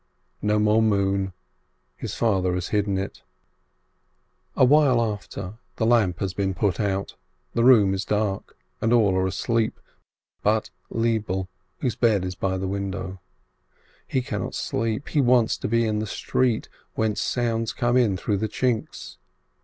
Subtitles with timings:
[0.41, 1.31] No more moon!—
[1.95, 3.21] his father has hidden it!
[4.55, 7.13] A while after, the lamp has been put out,
[7.53, 9.79] the room is dark, and all are asleep
[10.41, 11.49] but Lebele,
[11.81, 13.19] whose bed is by the window.
[14.07, 18.37] He cannot sleep, he wants to be in the street, whence sounds come in through
[18.37, 19.17] the chinks.